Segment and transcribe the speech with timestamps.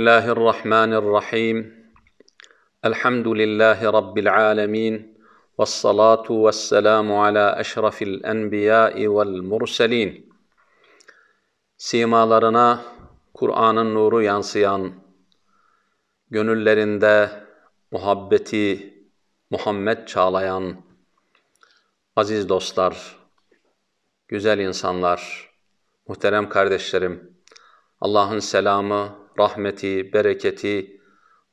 [0.00, 1.56] الله الرحمن الرحيم
[2.90, 4.94] الحمد لله رب العالمين
[5.58, 10.10] والصلاة والسلام على أشرف الأنبياء والمرسلين
[11.76, 12.84] Simalarına
[13.34, 14.92] Kur'an'ın nuru yansıyan,
[16.30, 17.30] gönüllerinde
[17.90, 18.94] muhabbeti
[19.50, 20.76] Muhammed çağlayan
[22.16, 23.16] aziz dostlar,
[24.28, 25.50] güzel insanlar,
[26.08, 27.36] muhterem kardeşlerim,
[28.00, 31.01] Allah'ın selamı, rahmeti, bereketi,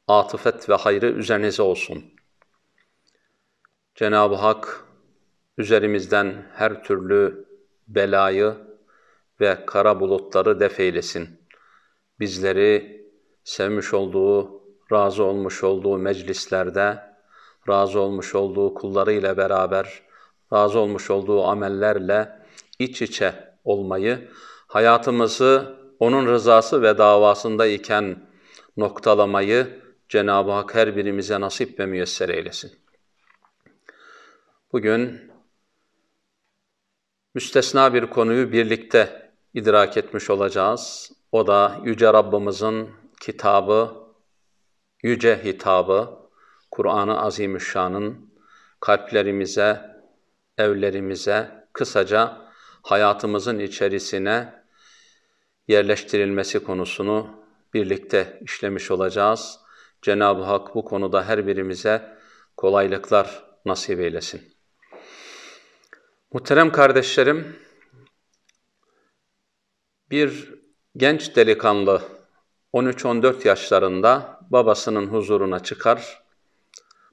[0.07, 2.05] atıfet ve hayrı üzerinize olsun.
[3.95, 4.85] Cenab-ı Hak
[5.59, 7.49] üzerimizden her türlü
[7.89, 8.55] belayı
[9.41, 11.41] ve kara bulutları def eylesin.
[12.21, 12.99] Bizleri
[13.45, 16.99] sevmiş olduğu, razı olmuş olduğu meclislerde,
[17.69, 20.03] razı olmuş olduğu kullarıyla beraber,
[20.53, 22.43] razı olmuş olduğu amellerle
[22.79, 24.29] iç içe olmayı,
[24.67, 28.29] hayatımızı onun rızası ve davasında iken
[28.77, 32.73] noktalamayı Cenab-ı Hak her birimize nasip ve müyesser eylesin.
[34.73, 35.31] Bugün
[37.35, 41.13] müstesna bir konuyu birlikte idrak etmiş olacağız.
[41.33, 42.91] O da Yüce Rabbimizin
[43.21, 43.95] kitabı,
[45.03, 46.19] yüce hitabı,
[46.71, 48.35] Kur'an-ı Azimüşşan'ın
[48.81, 50.01] kalplerimize,
[50.59, 52.39] evlerimize, kısaca
[52.83, 54.58] hayatımızın içerisine
[55.69, 57.31] yerleştirilmesi konusunu
[57.75, 59.61] birlikte işlemiş olacağız.
[60.03, 62.19] Cenab-ı Hak bu konuda her birimize
[62.57, 64.43] kolaylıklar nasip eylesin.
[66.33, 67.57] Muhterem kardeşlerim,
[70.11, 70.55] bir
[70.97, 72.03] genç delikanlı
[72.75, 76.23] 13-14 yaşlarında babasının huzuruna çıkar.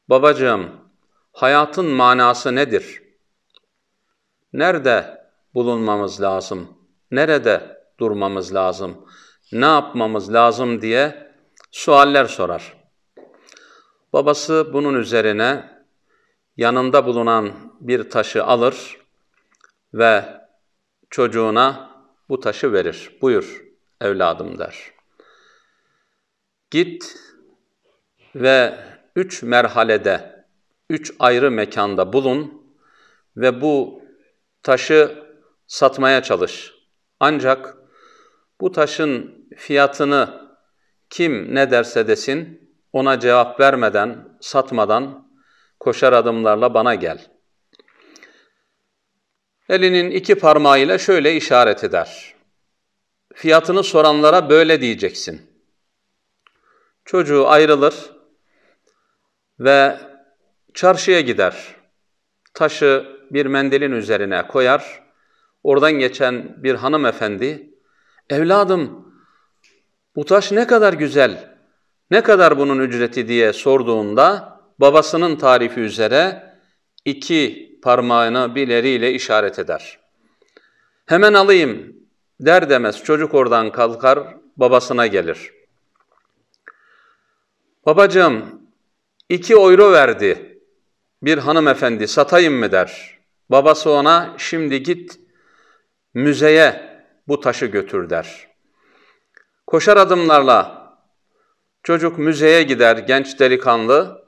[0.10, 0.72] Babacığım,
[1.32, 3.04] hayatın manası nedir?
[4.54, 6.78] Nerede bulunmamız lazım?
[7.12, 9.06] Nerede durmamız lazım?
[9.52, 11.32] Ne yapmamız lazım diye
[11.72, 12.74] sualler sorar.
[14.14, 15.76] Babası bunun üzerine
[16.58, 18.98] yanında bulunan bir taşı alır
[19.94, 20.26] ve
[21.10, 21.92] çocuğuna
[22.30, 23.18] bu taşı verir.
[23.22, 23.64] Buyur
[24.02, 24.92] evladım der.
[26.72, 27.16] Git
[28.36, 28.78] ve
[29.16, 30.46] üç merhalede,
[30.90, 32.66] üç ayrı mekanda bulun
[33.38, 34.02] ve bu
[34.64, 35.24] taşı
[35.68, 36.74] satmaya çalış.
[37.20, 37.75] Ancak
[38.62, 40.50] bu taşın fiyatını
[41.10, 45.32] kim ne derse desin ona cevap vermeden, satmadan
[45.80, 47.28] koşar adımlarla bana gel.
[49.70, 52.36] Elinin iki parmağıyla şöyle işaret eder.
[53.34, 55.42] Fiyatını soranlara böyle diyeceksin.
[57.06, 57.96] Çocuğu ayrılır
[59.60, 60.00] ve
[60.74, 61.76] çarşıya gider.
[62.54, 65.04] Taşı bir mendilin üzerine koyar.
[65.64, 67.75] Oradan geçen bir hanımefendi,
[68.30, 69.14] evladım
[70.16, 71.58] bu taş ne kadar güzel,
[72.12, 76.54] ne kadar bunun ücreti diye sorduğunda babasının tarifi üzere
[77.06, 80.00] iki parmağını bileriyle işaret eder.
[81.06, 81.96] Hemen alayım
[82.40, 84.20] der demez çocuk oradan kalkar
[84.58, 85.52] babasına gelir.
[87.86, 88.62] Babacığım
[89.30, 90.60] iki euro verdi
[91.22, 93.20] bir hanımefendi satayım mı der.
[93.50, 95.20] Babası ona şimdi git
[96.14, 96.95] müzeye
[97.28, 98.48] bu taşı götür der.
[99.68, 100.86] Koşar adımlarla
[101.84, 104.26] çocuk müzeye gider genç delikanlı.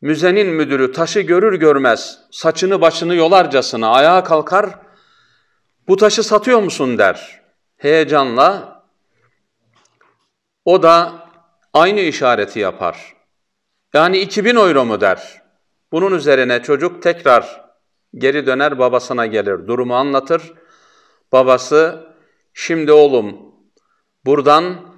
[0.00, 4.78] Müzenin müdürü taşı görür görmez saçını başını yolarcasına ayağa kalkar.
[5.88, 7.42] Bu taşı satıyor musun der.
[7.76, 8.82] Heyecanla
[10.64, 11.12] o da
[11.72, 13.14] aynı işareti yapar.
[13.94, 15.42] Yani 2000 euro mu der.
[15.92, 17.64] Bunun üzerine çocuk tekrar
[18.14, 19.66] geri döner babasına gelir.
[19.66, 20.52] Durumu anlatır.
[21.32, 22.06] Babası
[22.54, 23.54] şimdi oğlum
[24.24, 24.94] buradan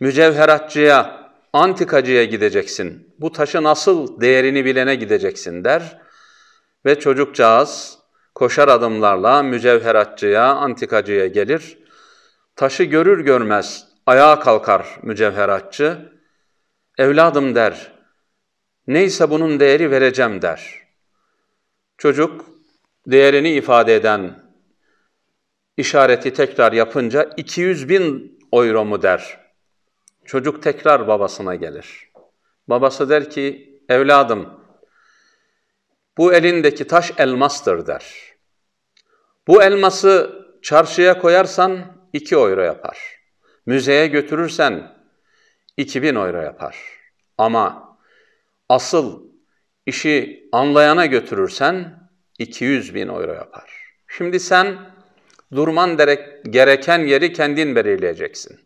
[0.00, 3.14] mücevheratçıya, antikacıya gideceksin.
[3.18, 5.98] Bu taşın asıl değerini bilene gideceksin der.
[6.84, 7.98] Ve çocukcağız
[8.34, 11.78] koşar adımlarla mücevheratçıya, antikacıya gelir.
[12.56, 16.12] Taşı görür görmez ayağa kalkar mücevheratçı.
[16.98, 17.92] Evladım der,
[18.86, 20.82] neyse bunun değeri vereceğim der.
[21.98, 22.46] Çocuk
[23.06, 24.47] değerini ifade eden
[25.78, 29.40] işareti tekrar yapınca 200 bin euro mu der.
[30.24, 32.10] Çocuk tekrar babasına gelir.
[32.68, 34.60] Babası der ki, evladım,
[36.16, 38.14] bu elindeki taş elmastır der.
[39.46, 42.98] Bu elması çarşıya koyarsan 2 euro yapar.
[43.66, 44.92] Müzeye götürürsen
[45.76, 46.76] 2000 euro yapar.
[47.38, 47.96] Ama
[48.68, 49.22] asıl
[49.86, 52.08] işi anlayana götürürsen
[52.38, 53.70] 200 bin euro yapar.
[54.08, 54.97] Şimdi sen
[55.54, 55.98] durman
[56.50, 58.60] gereken yeri kendin belirleyeceksin.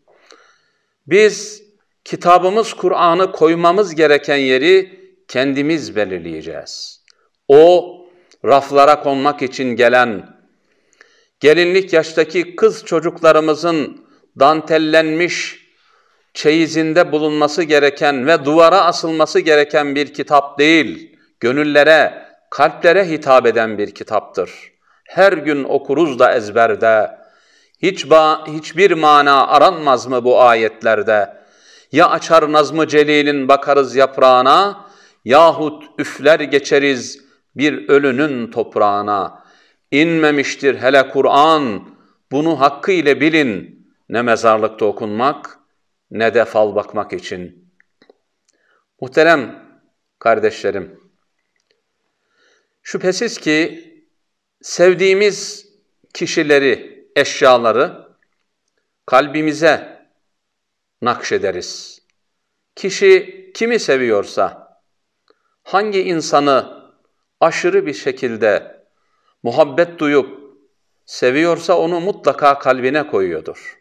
[1.06, 1.62] Biz
[2.04, 7.02] kitabımız Kur'an'ı koymamız gereken yeri kendimiz belirleyeceğiz.
[7.48, 7.96] O
[8.44, 10.36] raflara konmak için gelen
[11.40, 14.06] gelinlik yaştaki kız çocuklarımızın
[14.38, 15.62] dantellenmiş
[16.34, 23.94] çeyizinde bulunması gereken ve duvara asılması gereken bir kitap değil, gönüllere, kalplere hitap eden bir
[23.94, 24.71] kitaptır.
[25.04, 27.10] Her gün okuruz da ezberde,
[27.82, 31.42] hiç ba hiçbir mana aranmaz mı bu ayetlerde?
[31.92, 34.86] Ya açar Nazmı Celil'in bakarız yaprağına,
[35.24, 37.24] yahut üfler geçeriz
[37.56, 39.44] bir ölünün toprağına.
[39.90, 41.88] İnmemiştir hele Kur'an,
[42.30, 45.58] bunu hakkı ile bilin, ne mezarlıkta okunmak,
[46.10, 47.72] ne de fal bakmak için.
[49.00, 49.62] Muhterem
[50.18, 51.00] kardeşlerim,
[52.82, 53.91] şüphesiz ki
[54.62, 55.66] sevdiğimiz
[56.14, 58.08] kişileri, eşyaları
[59.06, 60.06] kalbimize
[61.02, 62.02] nakşederiz.
[62.76, 64.78] Kişi kimi seviyorsa,
[65.62, 66.82] hangi insanı
[67.40, 68.82] aşırı bir şekilde
[69.42, 70.42] muhabbet duyup
[71.06, 73.78] seviyorsa onu mutlaka kalbine koyuyordur.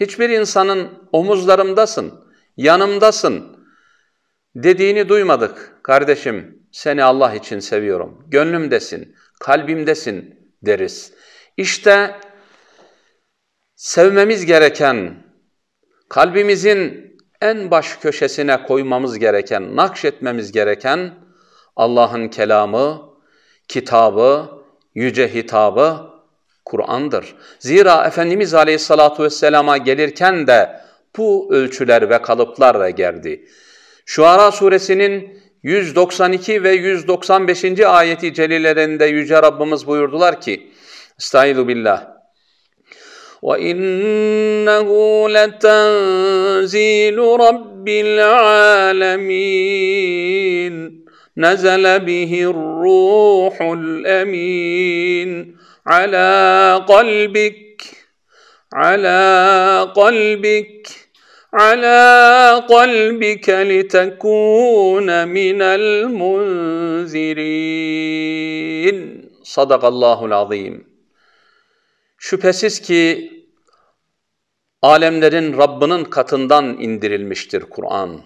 [0.00, 2.24] Hiçbir insanın omuzlarımdasın,
[2.56, 3.66] yanımdasın
[4.56, 5.78] dediğini duymadık.
[5.82, 11.12] Kardeşim seni Allah için seviyorum, gönlümdesin, kalbimdesin deriz.
[11.56, 12.14] İşte
[13.74, 15.24] sevmemiz gereken,
[16.08, 21.14] kalbimizin en baş köşesine koymamız gereken, nakşetmemiz gereken
[21.76, 23.14] Allah'ın kelamı,
[23.68, 24.50] kitabı,
[24.94, 26.14] yüce hitabı
[26.64, 27.34] Kur'an'dır.
[27.58, 30.80] Zira Efendimiz Aleyhisselatü Vesselam'a gelirken de
[31.16, 33.48] bu ölçüler ve kalıplarla geldi.
[34.06, 37.79] Şuara suresinin 192 ve 195.
[37.79, 40.71] ayeti celilerinde Yüce Rabbimiz buyurdular ki,
[41.19, 42.19] Estaizu billah.
[43.41, 44.89] وَإِنَّهُ
[45.35, 49.15] لَتَنْزِيلُ رَبِّ الْعَالَمِينَ
[51.37, 55.31] نَزَلَ بِهِ الرُّوحُ الْأَمِينَ
[55.89, 57.83] على قلبك
[58.73, 60.87] على قلبك
[61.53, 66.49] على قلبك لتكون من المنذرين
[69.43, 70.87] Sadakallahul azim.
[72.17, 73.31] Şüphesiz ki
[74.81, 78.21] alemlerin Rabbinin katından indirilmiştir Kur'an.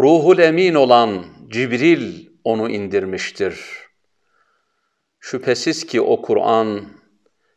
[0.00, 3.60] Ruhul emin olan Cibril onu indirmiştir.
[5.20, 6.88] Şüphesiz ki o Kur'an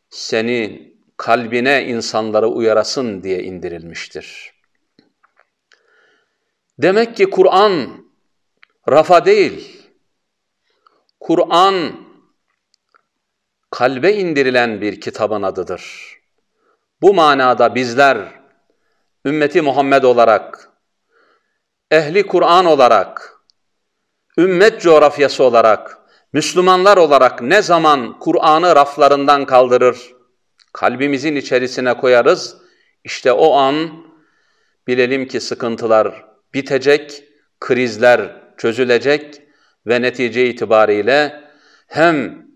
[0.10, 0.91] seni
[1.23, 4.53] kalbine insanları uyarasın diye indirilmiştir.
[6.79, 8.05] Demek ki Kur'an
[8.89, 9.83] rafa değil,
[11.21, 11.93] Kur'an
[13.71, 16.15] kalbe indirilen bir kitabın adıdır.
[17.03, 18.19] Bu manada bizler
[19.27, 20.71] ümmeti Muhammed olarak,
[21.91, 23.41] ehli Kur'an olarak,
[24.39, 25.99] ümmet coğrafyası olarak,
[26.33, 30.22] Müslümanlar olarak ne zaman Kur'an'ı raflarından kaldırır,
[30.73, 32.57] kalbimizin içerisine koyarız,
[33.05, 34.07] işte o an
[34.87, 36.25] bilelim ki sıkıntılar
[36.55, 37.25] bitecek,
[37.61, 39.43] krizler çözülecek
[39.87, 41.45] ve netice itibariyle
[41.87, 42.47] hem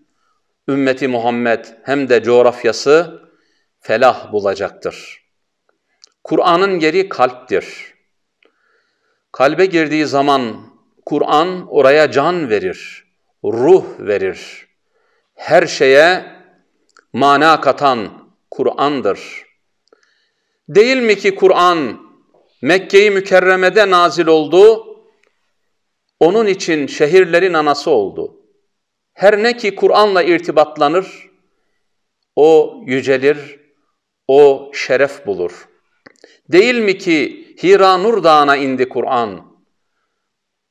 [0.67, 3.21] ümmeti Muhammed hem de coğrafyası
[3.79, 5.27] felah bulacaktır.
[6.23, 7.93] Kur'an'ın geri kalptir.
[9.31, 10.73] Kalbe girdiği zaman
[11.05, 13.07] Kur'an oraya can verir
[13.43, 14.67] ruh verir.
[15.35, 16.36] Her şeye
[17.17, 18.09] mana katan
[18.51, 19.45] Kur'an'dır.
[20.69, 21.99] Değil mi ki Kur'an
[22.61, 24.85] Mekke-i Mükerreme'de nazil oldu,
[26.19, 28.41] onun için şehirlerin anası oldu.
[29.13, 31.29] Her ne ki Kur'an'la irtibatlanır,
[32.35, 33.59] o yücelir,
[34.27, 35.69] o şeref bulur.
[36.51, 39.57] Değil mi ki Hira Nur Dağı'na indi Kur'an?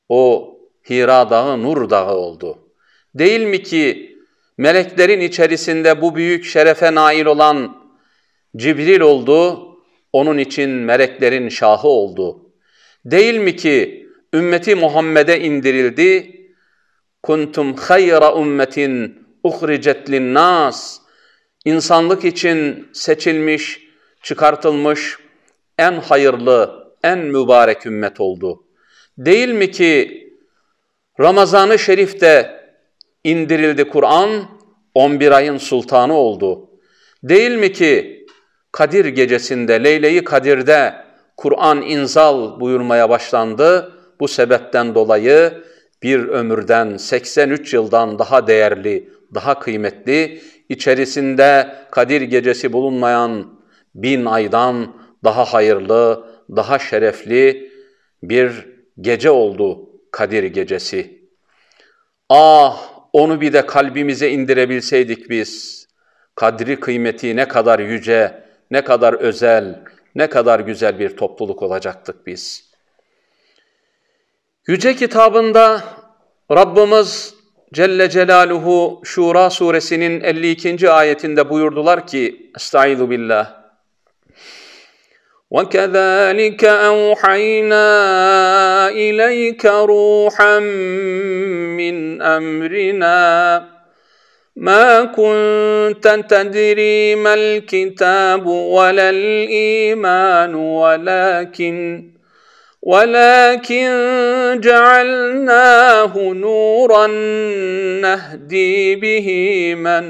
[0.08, 0.54] O
[0.90, 2.58] Hira Dağı Nur Dağı oldu.
[3.14, 4.05] Değil mi ki
[4.58, 7.86] meleklerin içerisinde bu büyük şerefe nail olan
[8.56, 9.62] Cibril oldu,
[10.12, 12.50] onun için meleklerin şahı oldu.
[13.04, 16.36] Değil mi ki ümmeti Muhammed'e indirildi,
[17.22, 20.98] kuntum hayra ummetin uhricet linnas,
[21.64, 23.80] insanlık için seçilmiş,
[24.22, 25.18] çıkartılmış
[25.78, 28.64] en hayırlı, en mübarek ümmet oldu.
[29.18, 30.22] Değil mi ki
[31.20, 32.55] Ramazan-ı Şerif'te
[33.26, 34.30] indirildi Kur'an,
[34.94, 36.70] 11 ayın sultanı oldu.
[37.22, 38.26] Değil mi ki
[38.72, 40.94] Kadir gecesinde, Leyle-i Kadir'de
[41.36, 43.92] Kur'an inzal buyurmaya başlandı.
[44.20, 45.62] Bu sebepten dolayı
[46.02, 53.60] bir ömürden 83 yıldan daha değerli, daha kıymetli, içerisinde Kadir gecesi bulunmayan
[53.94, 57.72] bin aydan daha hayırlı, daha şerefli
[58.22, 58.68] bir
[59.00, 61.28] gece oldu Kadir gecesi.
[62.28, 65.86] Ah onu bir de kalbimize indirebilseydik biz.
[66.34, 69.84] Kadri kıymeti ne kadar yüce, ne kadar özel,
[70.14, 72.70] ne kadar güzel bir topluluk olacaktık biz.
[74.68, 75.82] Yüce kitabında
[76.50, 77.34] Rabbimiz
[77.72, 80.90] Celle Celaluhu Şura suresinin 52.
[80.90, 83.65] ayetinde buyurdular ki Estaizu billah
[85.50, 87.88] وكذلك أوحينا
[88.88, 90.58] إليك روحا
[91.78, 93.64] من أمرنا
[94.56, 102.04] ما كنت تدري ما الكتاب ولا الإيمان ولكن
[102.86, 103.90] ولكن
[104.62, 107.06] جعلناه نورا
[108.06, 109.28] نهدي به
[109.74, 110.04] من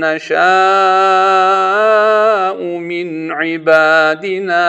[0.00, 0.36] نشاء
[2.90, 4.68] من عبادنا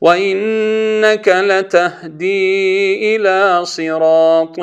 [0.00, 4.56] وإنك لتهدي إلى صراط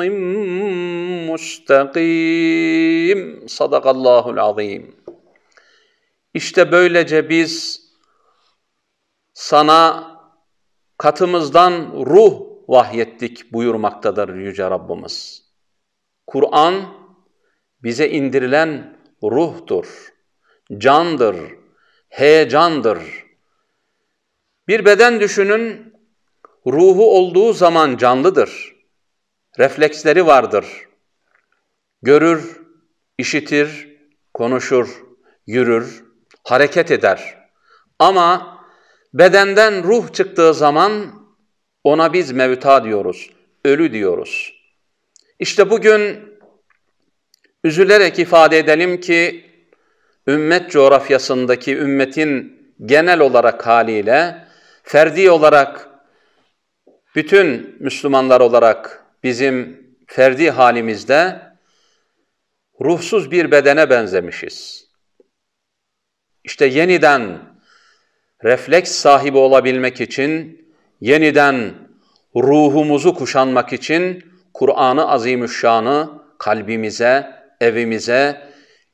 [1.30, 3.20] مستقيم.
[3.46, 4.82] صدق الله العظيم.
[6.34, 7.80] İşte böylece biz
[9.34, 10.11] sana
[11.02, 11.72] katımızdan
[12.06, 15.42] ruh vahyettik buyurmaktadır Yüce Rabbimiz.
[16.26, 16.74] Kur'an
[17.82, 20.12] bize indirilen ruhtur,
[20.78, 21.36] candır,
[22.08, 22.98] heyecandır.
[24.68, 25.94] Bir beden düşünün,
[26.66, 28.76] ruhu olduğu zaman canlıdır.
[29.58, 30.66] Refleksleri vardır.
[32.02, 32.60] Görür,
[33.18, 33.98] işitir,
[34.34, 35.02] konuşur,
[35.46, 36.04] yürür,
[36.44, 37.48] hareket eder.
[37.98, 38.51] Ama
[39.14, 41.22] Bedenden ruh çıktığı zaman
[41.84, 43.30] ona biz mevta diyoruz,
[43.64, 44.54] ölü diyoruz.
[45.38, 46.20] İşte bugün
[47.64, 49.46] üzülerek ifade edelim ki
[50.26, 54.46] ümmet coğrafyasındaki ümmetin genel olarak haliyle
[54.82, 55.88] ferdi olarak
[57.14, 61.42] bütün Müslümanlar olarak bizim ferdi halimizde
[62.80, 64.86] ruhsuz bir bedene benzemişiz.
[66.44, 67.51] İşte yeniden
[68.44, 70.62] refleks sahibi olabilmek için,
[71.00, 71.74] yeniden
[72.36, 77.26] ruhumuzu kuşanmak için Kur'an-ı Azimüşşan'ı kalbimize,
[77.60, 78.40] evimize,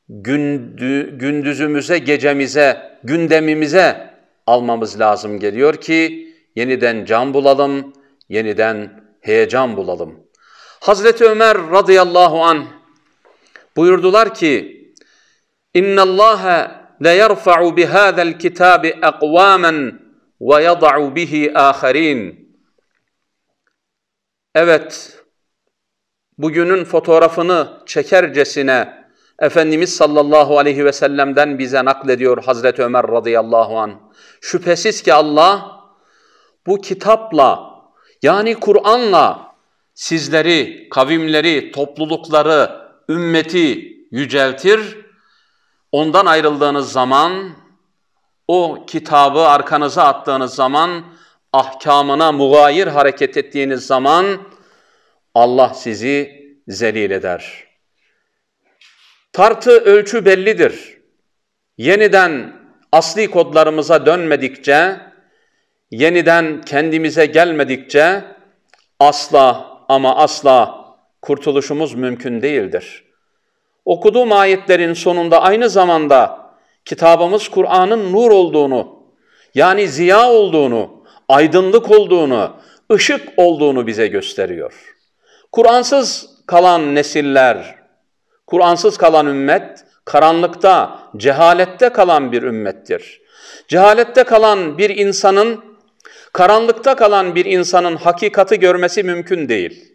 [0.08, 4.10] gündü, gündüzümüze, gecemize, gündemimize
[4.46, 7.92] almamız lazım geliyor ki yeniden can bulalım,
[8.28, 10.20] yeniden heyecan bulalım.
[10.80, 12.64] Hazreti Ömer radıyallahu an
[13.76, 14.78] buyurdular ki
[15.74, 19.99] İnna Allah ليرفع بهذا الكتاب أقواما
[20.39, 22.43] ويضع به آخرين
[24.55, 25.19] Evet,
[26.37, 29.03] bugünün fotoğrafını çekercesine
[29.39, 34.11] Efendimiz sallallahu aleyhi ve sellem'den bize naklediyor Hazreti Ömer radıyallahu an.
[34.41, 35.79] Şüphesiz ki Allah
[36.67, 37.73] bu kitapla
[38.21, 39.53] yani Kur'an'la
[39.93, 42.71] sizleri, kavimleri, toplulukları,
[43.09, 44.97] ümmeti yüceltir
[45.92, 47.56] Ondan ayrıldığınız zaman,
[48.48, 51.04] o kitabı arkanıza attığınız zaman,
[51.52, 54.42] ahkamına mugayir hareket ettiğiniz zaman
[55.34, 57.64] Allah sizi zelil eder.
[59.32, 60.98] Tartı ölçü bellidir.
[61.78, 62.52] Yeniden
[62.92, 65.00] asli kodlarımıza dönmedikçe,
[65.90, 68.24] yeniden kendimize gelmedikçe
[69.00, 70.84] asla ama asla
[71.22, 73.07] kurtuluşumuz mümkün değildir.
[73.88, 76.38] Okuduğum ayetlerin sonunda aynı zamanda
[76.84, 79.02] kitabımız Kur'an'ın nur olduğunu,
[79.54, 82.52] yani ziya olduğunu, aydınlık olduğunu,
[82.92, 84.94] ışık olduğunu bize gösteriyor.
[85.52, 87.74] Kur'ansız kalan nesiller,
[88.46, 93.20] Kur'ansız kalan ümmet, karanlıkta, cehalette kalan bir ümmettir.
[93.68, 95.64] Cehalette kalan bir insanın,
[96.32, 99.94] karanlıkta kalan bir insanın hakikati görmesi mümkün değil.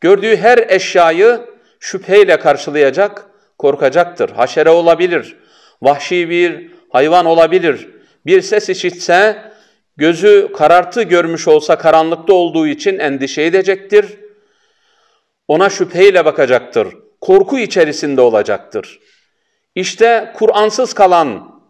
[0.00, 1.53] Gördüğü her eşyayı
[1.84, 3.26] şüpheyle karşılayacak,
[3.58, 4.30] korkacaktır.
[4.30, 5.36] Haşere olabilir,
[5.82, 7.88] vahşi bir hayvan olabilir.
[8.26, 9.52] Bir ses işitse,
[9.96, 14.06] gözü karartı görmüş olsa karanlıkta olduğu için endişe edecektir.
[15.48, 16.88] Ona şüpheyle bakacaktır.
[17.20, 19.00] Korku içerisinde olacaktır.
[19.74, 21.60] İşte Kur'ansız kalan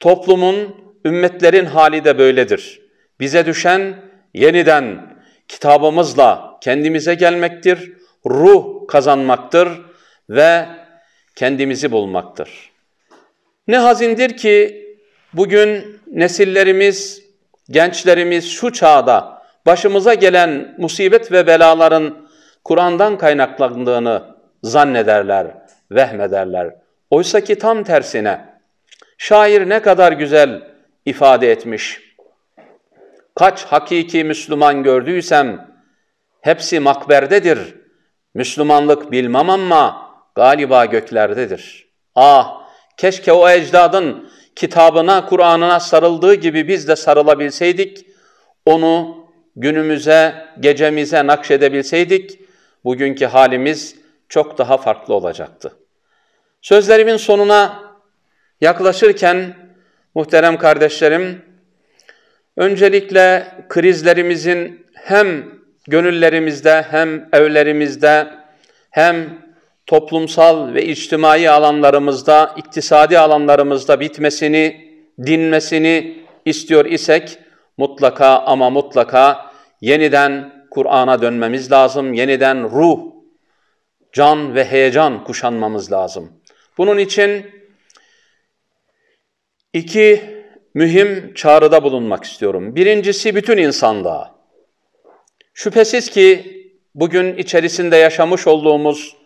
[0.00, 2.80] toplumun, ümmetlerin hali de böyledir.
[3.20, 3.96] Bize düşen
[4.34, 5.16] yeniden
[5.48, 9.68] kitabımızla kendimize gelmektir ruh kazanmaktır
[10.30, 10.66] ve
[11.36, 12.70] kendimizi bulmaktır.
[13.68, 14.84] Ne hazindir ki
[15.32, 17.22] bugün nesillerimiz,
[17.70, 22.28] gençlerimiz şu çağda başımıza gelen musibet ve belaların
[22.64, 24.22] Kur'an'dan kaynaklandığını
[24.62, 25.46] zannederler,
[25.90, 26.74] vehmederler.
[27.10, 28.40] Oysa ki tam tersine
[29.18, 30.62] şair ne kadar güzel
[31.06, 32.00] ifade etmiş.
[33.34, 35.68] Kaç hakiki Müslüman gördüysem
[36.40, 37.77] hepsi makberdedir.
[38.34, 41.88] Müslümanlık bilmem ama galiba göklerdedir.
[42.14, 42.60] Ah
[42.96, 48.06] keşke o ecdadın kitabına, Kur'an'ına sarıldığı gibi biz de sarılabilseydik,
[48.66, 49.16] onu
[49.56, 52.40] günümüze, gecemize nakşedebilseydik,
[52.84, 53.96] bugünkü halimiz
[54.28, 55.72] çok daha farklı olacaktı.
[56.62, 57.82] Sözlerimin sonuna
[58.60, 59.56] yaklaşırken
[60.14, 61.42] muhterem kardeşlerim,
[62.56, 65.57] öncelikle krizlerimizin hem
[65.88, 68.28] gönüllerimizde hem evlerimizde
[68.90, 69.38] hem
[69.86, 74.88] toplumsal ve içtimai alanlarımızda, iktisadi alanlarımızda bitmesini,
[75.26, 77.38] dinmesini istiyor isek
[77.76, 82.14] mutlaka ama mutlaka yeniden Kur'an'a dönmemiz lazım.
[82.14, 83.00] Yeniden ruh,
[84.12, 86.32] can ve heyecan kuşanmamız lazım.
[86.78, 87.46] Bunun için
[89.72, 90.22] iki
[90.74, 92.76] mühim çağrıda bulunmak istiyorum.
[92.76, 94.37] Birincisi bütün insanlığa.
[95.60, 96.44] Şüphesiz ki
[96.94, 99.16] bugün içerisinde yaşamış olduğumuz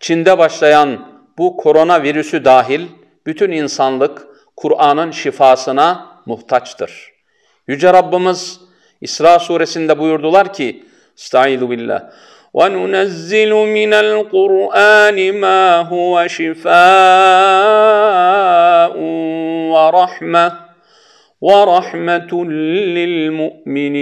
[0.00, 1.06] Çin'de başlayan
[1.38, 2.86] bu koronavirüsü dahil
[3.26, 7.12] bütün insanlık Kur'an'ın şifasına muhtaçtır.
[7.68, 8.60] Yüce Rabbimiz
[9.00, 10.84] İsra suresinde buyurdular ki
[11.18, 12.02] Estaizu billah.
[12.54, 16.78] وَنُنَزِّلُ مِنَ الْقُرْآنِ مَا هُوَ شِفَاءٌ
[19.74, 20.52] وَرَحْمَةٌ
[21.48, 22.32] وَرَحْمَةٌ
[22.96, 23.98] لِلْمُؤْمِنِينَ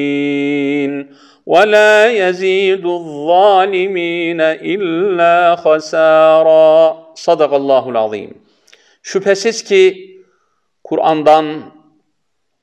[1.48, 4.42] وَلَا يَزِيدُ الظَّالِمِينَ
[4.74, 8.38] إِلَّا خَسَارًا Sadakallahul azim.
[9.04, 10.12] Şüphesiz ki
[10.84, 11.74] Kur'an'dan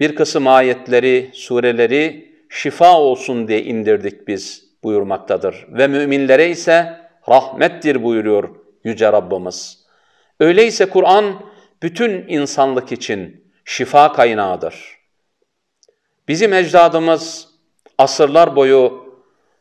[0.01, 5.67] bir kısım ayetleri, sureleri şifa olsun diye indirdik biz buyurmaktadır.
[5.69, 8.49] Ve müminlere ise rahmettir buyuruyor
[8.85, 9.87] Yüce Rabbimiz.
[10.41, 11.43] Öyleyse Kur'an
[11.83, 14.99] bütün insanlık için şifa kaynağıdır.
[16.29, 17.49] Bizim ecdadımız
[17.98, 19.04] asırlar boyu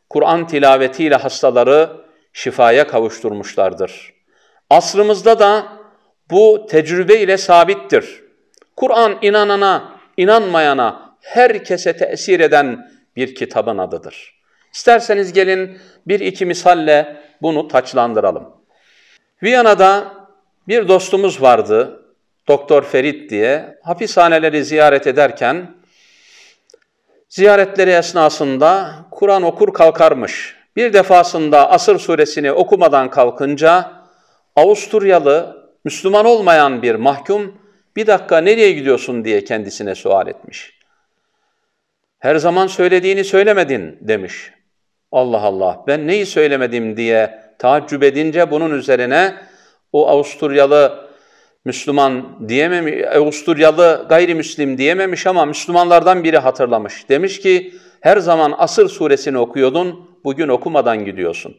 [0.09, 1.89] Kur'an tilavetiyle hastaları
[2.33, 4.13] şifaya kavuşturmuşlardır.
[4.69, 5.67] Asrımızda da
[6.31, 8.23] bu tecrübe ile sabittir.
[8.75, 14.33] Kur'an inanana, inanmayana, herkese tesir eden bir kitabın adıdır.
[14.73, 18.49] İsterseniz gelin bir iki misalle bunu taçlandıralım.
[19.43, 20.13] Viyana'da
[20.67, 22.03] bir dostumuz vardı,
[22.47, 23.79] Doktor Ferit diye.
[23.83, 25.75] Hapishaneleri ziyaret ederken
[27.33, 30.55] ziyaretleri esnasında Kur'an okur kalkarmış.
[30.75, 33.91] Bir defasında Asır suresini okumadan kalkınca
[34.55, 37.57] Avusturyalı Müslüman olmayan bir mahkum
[37.95, 40.79] bir dakika nereye gidiyorsun diye kendisine sual etmiş.
[42.19, 44.51] Her zaman söylediğini söylemedin demiş.
[45.11, 49.35] Allah Allah ben neyi söylemedim diye taaccüp edince bunun üzerine
[49.91, 51.02] o Avusturyalı
[51.65, 57.09] Müslüman diyememiş, Avusturyalı gayrimüslim diyememiş ama Müslümanlardan biri hatırlamış.
[57.09, 61.57] Demiş ki her zaman Asır suresini okuyordun, bugün okumadan gidiyorsun.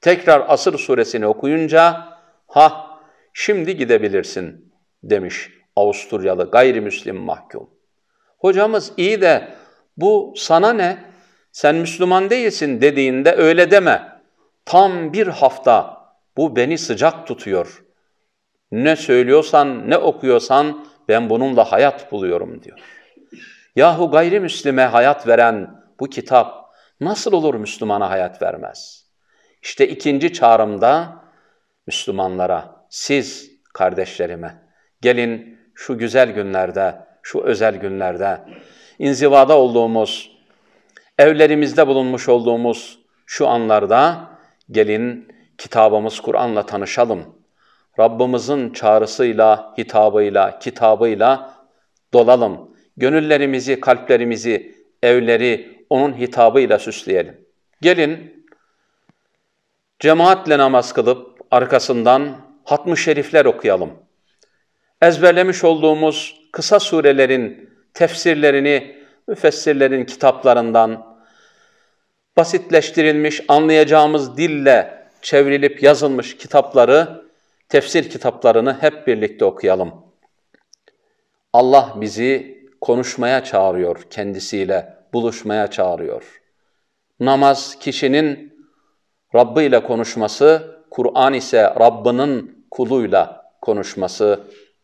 [0.00, 2.08] Tekrar Asır suresini okuyunca
[2.46, 2.86] ha
[3.32, 7.70] şimdi gidebilirsin demiş Avusturyalı gayrimüslim mahkum.
[8.38, 9.48] Hocamız iyi de
[9.96, 10.98] bu sana ne?
[11.52, 14.20] Sen Müslüman değilsin dediğinde öyle deme.
[14.64, 16.00] Tam bir hafta
[16.36, 17.82] bu beni sıcak tutuyor.
[18.72, 22.78] Ne söylüyorsan, ne okuyorsan ben bununla hayat buluyorum diyor.
[23.76, 29.06] Yahu gayrimüslime hayat veren bu kitap nasıl olur Müslümana hayat vermez?
[29.62, 31.22] İşte ikinci çağrımda
[31.86, 34.62] Müslümanlara, siz kardeşlerime,
[35.00, 38.40] gelin şu güzel günlerde, şu özel günlerde,
[38.98, 40.36] inzivada olduğumuz,
[41.18, 44.30] evlerimizde bulunmuş olduğumuz şu anlarda
[44.70, 45.28] gelin
[45.58, 47.39] kitabımız Kur'an'la tanışalım.
[47.98, 51.54] Rabbimizin çağrısıyla, hitabıyla, kitabıyla
[52.12, 52.76] dolalım.
[52.96, 57.40] Gönüllerimizi, kalplerimizi, evleri onun hitabıyla süsleyelim.
[57.80, 58.44] Gelin
[59.98, 63.90] cemaatle namaz kılıp arkasından hatm-ı şerifler okuyalım.
[65.02, 68.96] Ezberlemiş olduğumuz kısa surelerin tefsirlerini
[69.28, 71.16] müfessirlerin kitaplarından
[72.36, 77.22] basitleştirilmiş, anlayacağımız dille çevrilip yazılmış kitapları,
[77.70, 79.92] tefsir kitaplarını hep birlikte okuyalım.
[81.52, 86.42] Allah bizi konuşmaya çağırıyor kendisiyle, buluşmaya çağırıyor.
[87.20, 88.60] Namaz kişinin
[89.34, 94.40] Rabbi ile konuşması, Kur'an ise Rabbinin kuluyla konuşması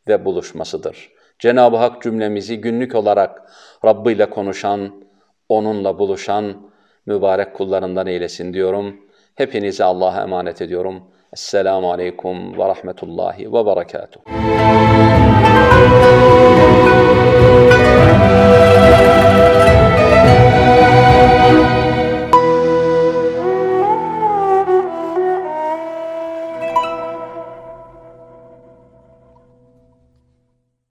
[0.09, 1.13] ve buluşmasıdır.
[1.39, 3.53] Cenab-ı Hak cümlemizi günlük olarak
[3.85, 5.05] Rabbi ile konuşan,
[5.49, 6.71] onunla buluşan
[7.07, 9.01] mübarek kullarından eylesin diyorum.
[9.35, 11.03] Hepinizi Allah'a emanet ediyorum.
[11.37, 14.21] السلام عليكم ورحمة الله وبركاته.